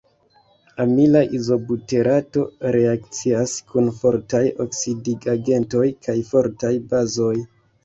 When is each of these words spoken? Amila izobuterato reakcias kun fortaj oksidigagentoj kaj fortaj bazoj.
Amila 0.85 1.19
izobuterato 1.39 2.45
reakcias 2.77 3.53
kun 3.73 3.93
fortaj 3.99 4.43
oksidigagentoj 4.67 5.87
kaj 6.09 6.19
fortaj 6.33 6.75
bazoj. 6.97 7.33